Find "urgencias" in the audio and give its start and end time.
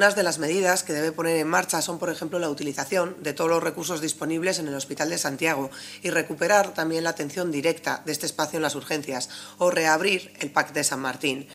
8.76-9.28